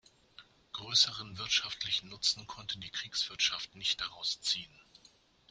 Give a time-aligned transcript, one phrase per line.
[0.73, 4.81] Größeren wirtschaftlichen Nutzen konnte die Kriegswirtschaft nicht daraus ziehen.